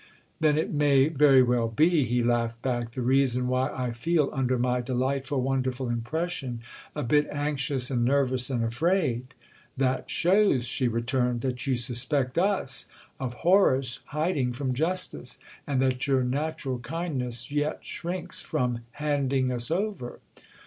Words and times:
"Then 0.39 0.57
it 0.57 0.71
may 0.73 1.09
very 1.09 1.43
well 1.43 1.67
be," 1.67 2.05
he 2.05 2.23
laughed 2.23 2.59
back, 2.63 2.93
"the 2.93 3.03
reason 3.03 3.47
why 3.47 3.71
I 3.71 3.91
feel, 3.91 4.31
under 4.33 4.57
my 4.57 4.81
delightful, 4.81 5.43
wonderful 5.43 5.89
impression, 5.89 6.61
a 6.95 7.03
bit 7.03 7.27
anxious 7.31 7.91
and 7.91 8.03
nervous 8.03 8.49
and 8.49 8.63
afraid." 8.63 9.35
"That 9.77 10.09
shows," 10.09 10.65
she 10.65 10.87
returned, 10.87 11.41
"that 11.41 11.67
you 11.67 11.75
suspect 11.75 12.39
us 12.39 12.87
of 13.19 13.35
horrors 13.45 13.99
hiding 14.05 14.53
from 14.53 14.73
justice, 14.73 15.37
and 15.67 15.79
that 15.83 16.07
your 16.07 16.23
natural 16.23 16.79
kindness 16.79 17.51
yet 17.51 17.81
shrinks 17.85 18.41
from 18.41 18.79
handing 18.93 19.51
us 19.51 19.69
over!" 19.69 20.19